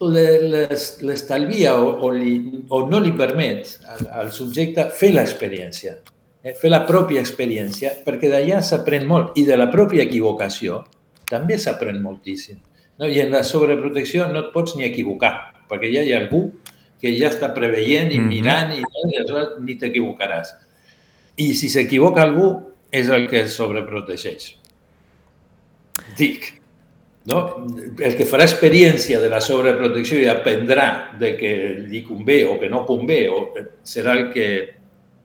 [0.00, 2.34] l'estalvia o, o, li,
[2.68, 5.96] o no li permet al, al subjecte fer l'experiència,
[6.42, 10.82] eh, fer la pròpia experiència, perquè d'allà s'aprèn molt i de la pròpia equivocació
[11.26, 12.60] també s'aprèn moltíssim.
[13.00, 13.08] No?
[13.08, 15.34] I en la sobreprotecció no et pots ni equivocar,
[15.70, 16.46] perquè ja hi ha algú
[17.00, 20.54] que ja està preveient i mirant i, i aleshores ni t'equivocaràs.
[21.36, 22.52] I si s'equivoca algú,
[22.92, 24.54] és el que es sobreprotegeix.
[26.16, 26.48] Dic,
[27.26, 27.42] no?
[27.98, 31.52] El que farà experiència de la sobreprotecció i aprendrà de que
[31.90, 33.50] li convé o que no convé o
[33.84, 34.48] serà el que...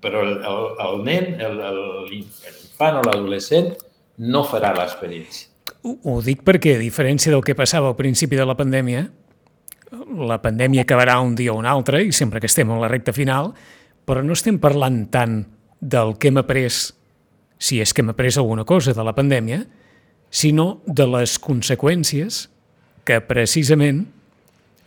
[0.01, 1.27] Però el, el, el nen,
[2.09, 3.67] l'infant o l'adolescent
[4.25, 5.51] no farà l'experiència.
[5.85, 9.03] Ho, ho dic perquè, a diferència del que passava al principi de la pandèmia,
[10.25, 13.13] la pandèmia acabarà un dia o un altre, i sempre que estem en la recta
[13.13, 13.51] final,
[14.09, 15.43] però no estem parlant tant
[15.81, 16.69] del que hem après,
[17.61, 19.61] si és que hem après alguna cosa de la pandèmia,
[20.31, 22.47] sinó de les conseqüències
[23.05, 24.05] que precisament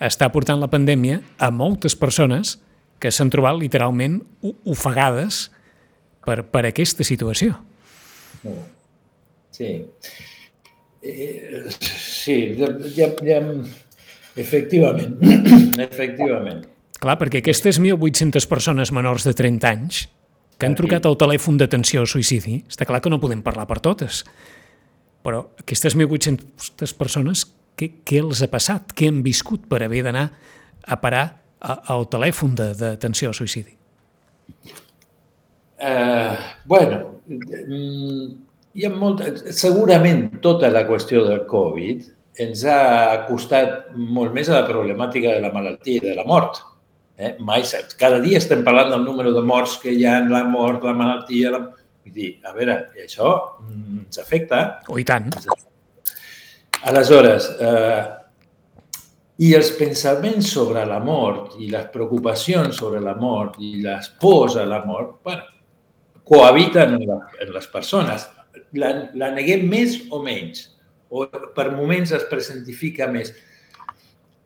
[0.02, 2.56] està portant la pandèmia a moltes persones
[2.98, 4.18] que s'han trobat literalment
[4.64, 5.48] ofegades
[6.24, 7.58] per, per aquesta situació.
[9.54, 9.70] Sí.
[11.04, 13.10] Eh, sí, ja, ja,
[14.40, 15.18] efectivament,
[15.88, 16.64] efectivament.
[17.04, 20.06] Clar, perquè aquestes 1.800 persones menors de 30 anys
[20.56, 23.80] que han trucat al telèfon d'atenció al suïcidi, està clar que no podem parlar per
[23.84, 24.22] totes,
[25.24, 27.46] però aquestes 1.800 persones,
[27.78, 28.92] què, què els ha passat?
[28.94, 30.28] Què han viscut per haver d'anar
[30.84, 31.24] a parar
[31.58, 33.72] a, al telèfon d'atenció al suïcidi?
[35.84, 36.36] Uh,
[36.68, 38.26] bueno, mm,
[38.76, 39.32] hi ha molta...
[39.56, 42.04] Segurament tota la qüestió del Covid
[42.44, 46.60] ens ha costat molt més a la problemàtica de la malaltia i de la mort.
[47.16, 47.36] Eh?
[47.46, 47.62] Mai,
[48.00, 51.54] cada dia estem parlant del número de morts que hi ha, la mort, la malaltia...
[51.54, 51.64] La
[52.04, 53.30] Vull dir, a veure, això
[53.64, 54.60] ens afecta.
[54.92, 55.30] O i tant.
[56.84, 58.02] Aleshores, eh,
[59.40, 64.58] i els pensaments sobre la mort i les preocupacions sobre la mort i les pors
[64.60, 65.48] a la mort, bueno,
[66.28, 68.28] cohabiten en, la, en les persones.
[68.76, 70.68] La, la neguem més o menys,
[71.08, 71.24] o
[71.56, 73.32] per moments es presentifica més.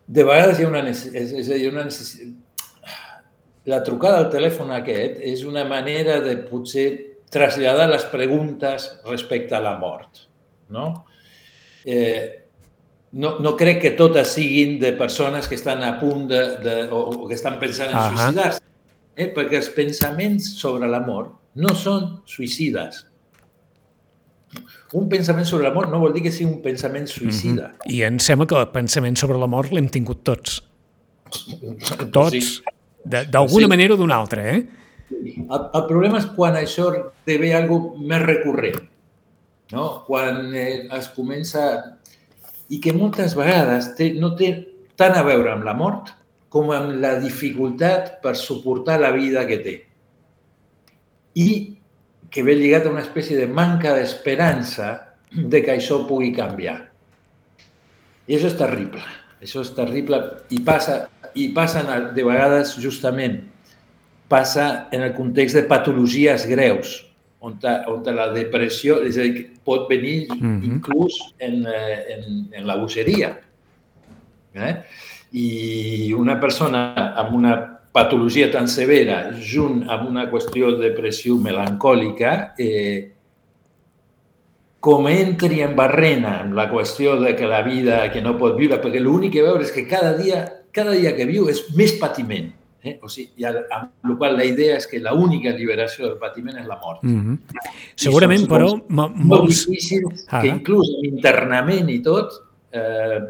[0.06, 2.36] De vegades hi ha una necessitat, és dir, una necessitat
[3.68, 6.86] la trucada al telèfon aquest és una manera de potser
[7.32, 10.08] las preguntas respecto a la mort.
[10.68, 11.06] No?
[11.84, 12.44] Eh,
[13.12, 17.24] no, no crec que totes siguin de persones que estan a punt de, de o,
[17.24, 18.16] o que estan pensant en uh -huh.
[18.16, 18.60] suïcidar-se,
[19.16, 19.32] eh?
[19.34, 23.06] perquè els pensaments sobre l'amor no són suïcides.
[24.92, 27.68] Un pensament sobre l'amor no vol dir que sigui un pensament suïcida.
[27.68, 27.92] Mm -hmm.
[27.92, 30.62] I em sembla que el pensament sobre l'amor l'hem tingut tots.
[32.12, 32.32] Tots.
[32.32, 32.62] Sí.
[33.04, 33.68] D'alguna sí.
[33.68, 34.66] manera o d'una altra, eh?
[35.10, 36.90] El, el problema és quan això
[37.24, 38.82] ve algo més recurrent,
[39.72, 39.86] no?
[40.06, 41.64] quan eh, es comença
[42.68, 44.52] i que moltes vegades té, no té
[45.00, 46.12] tant a veure amb la mort
[46.52, 49.74] com amb la dificultat per suportar la vida que té.
[51.38, 51.48] I
[52.32, 54.90] que ve lligat a una espècie de manca d'esperança
[55.32, 56.78] de que això pugui canviar.
[58.28, 59.04] I això és terrible.
[59.40, 60.18] Això és terrible
[60.52, 61.06] i passa,
[61.38, 63.38] i passa de vegades justament
[64.28, 67.08] passa en el context de patologies greus,
[67.40, 70.64] on, on la depressió és a dir, pot venir mm -hmm.
[70.72, 73.38] inclús en, eh, en, en la bogeria.
[74.54, 74.74] Eh?
[75.32, 82.54] I una persona amb una patologia tan severa junt amb una qüestió de depressió melancòlica,
[82.58, 83.12] eh,
[84.80, 88.80] com entri en barrena amb la qüestió de que la vida que no pot viure,
[88.80, 92.52] perquè l'únic que veu és que cada dia, cada dia que viu és més patiment
[92.88, 92.98] Eh?
[93.04, 96.66] O sigui, i amb la qual la idea és que l'única liberació del patiment és
[96.66, 97.02] la mort.
[97.02, 97.62] Mm -hmm.
[97.94, 99.24] Segurament, però, molts...
[99.24, 100.42] Molt difícil, ah.
[100.42, 102.32] que inclús internament i tot,
[102.72, 103.20] eh,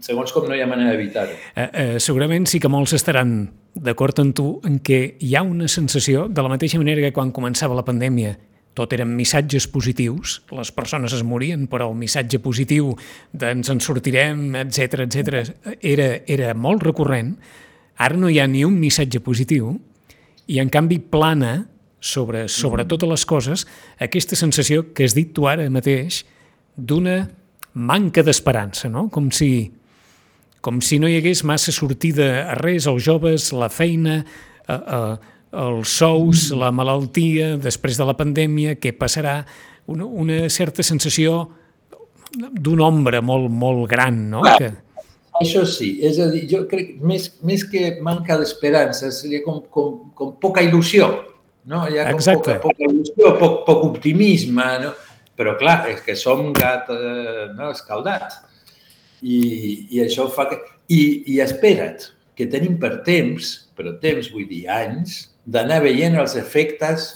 [0.00, 1.32] segons com no hi ha manera d'evitar-ho.
[1.54, 5.68] Eh, eh, segurament sí que molts estaran d'acord amb tu en què hi ha una
[5.68, 8.36] sensació, de la mateixa manera que quan començava la pandèmia
[8.78, 12.92] tot eren missatges positius, les persones es morien, però el missatge positiu
[13.32, 17.34] de ens en sortirem, etc etc era, era molt recurrent,
[17.98, 19.72] Ara no hi ha ni un missatge positiu
[20.46, 21.66] i, en canvi, plana
[22.00, 22.88] sobre, sobre mm.
[22.88, 23.64] totes les coses
[24.00, 26.22] aquesta sensació que has dit tu ara mateix
[26.78, 27.24] d'una
[27.78, 29.08] manca d'esperança, no?
[29.10, 29.68] Com si,
[30.64, 35.34] com si no hi hagués massa sortida a res, els joves, la feina, eh, eh,
[35.58, 36.58] els sous, mm.
[36.60, 39.40] la malaltia, després de la pandèmia, què passarà?
[39.88, 41.46] Una, una certa sensació
[42.36, 44.44] d'un ombra molt, molt gran, no?
[44.58, 44.72] Que...
[45.38, 49.92] Això sí, és a dir, jo crec més, més que manca d'esperança, seria com, com,
[50.18, 51.08] com poca il·lusió,
[51.70, 51.84] no?
[51.86, 52.56] Hi ha com Exacte.
[52.58, 54.92] poca, poca il·lusió, poc, poc optimisme, no?
[55.38, 58.40] Però clar, és que som gat eh, no, escaldat.
[59.22, 59.38] I,
[59.94, 60.58] I això fa que...
[60.88, 61.00] I,
[61.34, 67.10] I espera't, que tenim per temps, però temps vull dir anys, d'anar veient els efectes,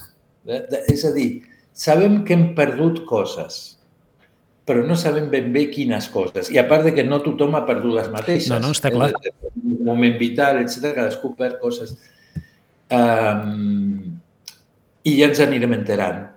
[0.47, 1.31] de, de, és a dir,
[1.75, 3.79] sabem que hem perdut coses,
[4.64, 6.51] però no sabem ben bé quines coses.
[6.55, 8.51] I a part de que no tothom ha perdut les mateixes.
[8.53, 9.11] No, no, està clar.
[9.59, 10.92] Un moment vital, etc.
[10.94, 11.96] cadascú perd coses.
[12.92, 14.20] Um,
[15.03, 16.29] I ja ens anirem enterant.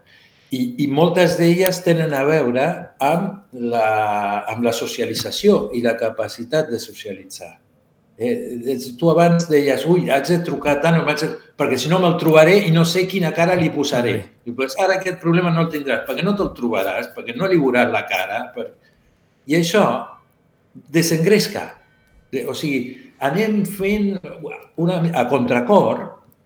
[0.56, 2.66] I, i moltes d'elles tenen a veure
[3.04, 3.86] amb la,
[4.50, 7.56] amb la socialització i la capacitat de socialitzar.
[8.18, 11.30] Eh, tu abans deies, ui, haig de trucar tant, de...
[11.60, 14.16] perquè si no me'l trobaré i no sé quina cara li posaré.
[14.48, 17.60] I pues, ara aquest problema no el tindràs, perquè no te'l trobaràs, perquè no li
[17.60, 18.40] veuràs la cara.
[18.56, 18.70] Per...
[19.52, 19.84] I això
[20.96, 21.68] desengresca.
[22.48, 24.16] O sigui, anem fent
[24.80, 26.02] una, a contracor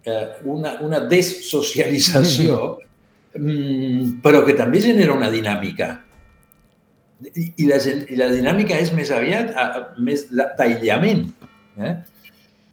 [0.05, 2.59] eh, una, una dessocialització,
[3.37, 5.93] mm, però que també genera una dinàmica.
[7.35, 9.65] I la, i la dinàmica és més aviat a,
[9.99, 11.27] més d'aïllament
[11.79, 11.93] Eh?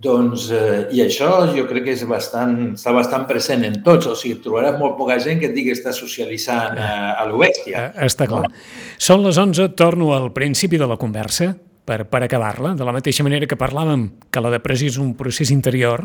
[0.07, 4.11] Doncs, eh, I això jo crec que és bastant, està bastant present en tots.
[4.11, 7.87] O sigui, trobaràs molt poca gent que et digui que està socialitzant a, a l'obèstia.
[7.87, 8.45] Eh, està clar.
[8.45, 8.67] No?
[9.01, 12.75] Són les 11, torno al principi de la conversa per, per acabar-la.
[12.77, 16.05] De la mateixa manera que parlàvem que la depressió és un procés interior,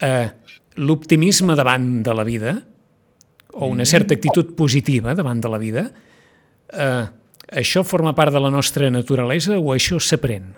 [0.00, 0.28] eh,
[0.80, 2.54] l'optimisme davant de la vida
[3.52, 3.90] o una mm.
[3.90, 5.84] certa actitud positiva davant de la vida,
[6.72, 7.04] eh,
[7.48, 10.54] això forma part de la nostra naturalesa o això s'aprèn?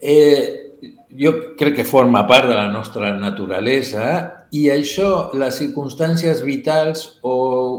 [0.00, 0.70] Eh,
[1.18, 7.34] jo crec que forma part de la nostra naturalesa i això, les circumstàncies vitals o,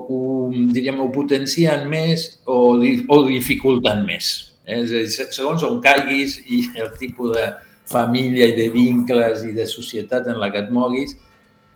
[0.08, 0.20] o
[0.52, 4.32] diríem, ho potencien més o, o dificulten més.
[4.68, 7.50] És dir, segons on caiguis i el tipus de
[7.92, 11.18] família i de vincles i de societat en la que et moguis,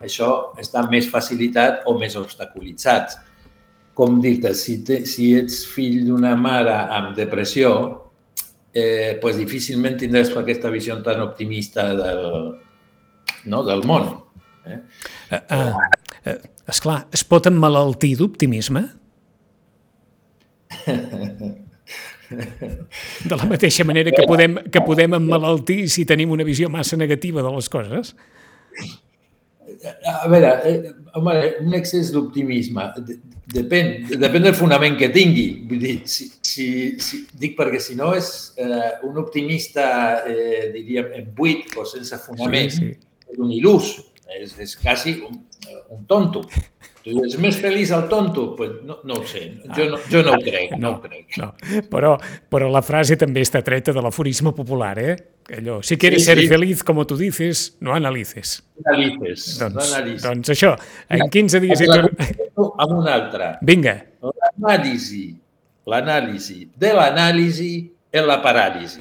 [0.00, 3.18] això està més facilitat o més obstaculitzat.
[3.96, 7.72] Com dir-te, si, te, si ets fill d'una mare amb depressió,
[8.76, 12.20] eh, pues difícilment tindràs aquesta visió tan optimista del,
[13.48, 14.10] no, del món.
[14.66, 14.80] Eh?
[15.30, 15.72] Uh, uh,
[16.26, 16.36] uh,
[16.68, 18.84] esclar, es pot emmalaltir d'optimisme?
[22.26, 27.40] De la mateixa manera que podem, que podem emmalaltir si tenim una visió massa negativa
[27.46, 28.12] de les coses?
[30.06, 32.84] A veure, eh, home, un excés d'optimisme
[33.52, 35.46] depèn, depèn del fonament que tingui.
[35.68, 36.68] Vull dir, si, si,
[37.02, 39.86] si, dic perquè si no és eh, un optimista,
[40.26, 43.32] eh, diríem, en buit o sense fonament, sí, sí.
[43.32, 43.92] és un il·lús,
[44.40, 45.42] és, és quasi un,
[45.94, 46.46] un tonto.
[47.06, 48.48] Dius, més feliç el tonto?
[48.58, 49.44] Pues no, no ho sé,
[49.76, 51.36] jo no, jo no ho crec, no, no ho crec.
[51.38, 51.52] No.
[51.92, 52.16] Però,
[52.50, 55.14] però la frase també està treta de l'aforisme popular, eh?
[55.54, 56.48] Allò, si quieres sí, ser sí.
[56.50, 58.56] feliz, como tú dices, no analices.
[58.84, 60.24] Analices, doncs, no analices.
[60.26, 60.72] Doncs això,
[61.14, 61.84] en 15 dies...
[61.94, 62.24] Amb,
[62.58, 63.52] amb una altra.
[63.62, 63.94] Vinga.
[64.26, 65.28] L'anàlisi,
[65.86, 67.70] l'anàlisi de l'anàlisi
[68.18, 68.98] en la paràlisi.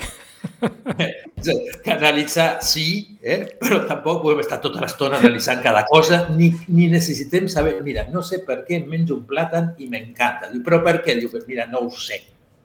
[1.93, 3.57] Analitzar sí, eh?
[3.59, 8.24] però tampoc podem estar tota l'estona analitzant cada cosa, ni, ni necessitem saber, mira, no
[8.26, 10.51] sé per què menjo un plàtan i m'encanta.
[10.53, 11.18] Diu, però per què?
[11.20, 12.22] Diu, pues mira, no ho sé.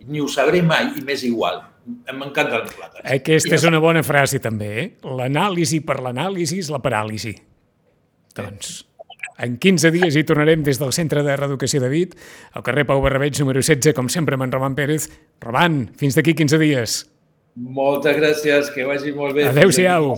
[0.09, 1.61] Ni ho sabré mai i m'és igual.
[1.87, 3.05] M'encanten els plàtans.
[3.05, 4.87] Aquesta és una bona frase també, eh?
[5.05, 7.35] L'anàlisi per l'anàlisi és la paràlisi.
[8.37, 8.79] Doncs,
[9.41, 12.13] en 15 dies hi tornarem des del Centre de Reeducació de Vit,
[12.53, 15.09] al carrer Pau Barrabeig, número 16, com sempre, amb en Roman Pérez.
[15.41, 17.01] Roman, fins d'aquí 15 dies.
[17.61, 19.45] Moltes gràcies, que vagi molt bé.
[19.51, 20.15] Adéu-siau.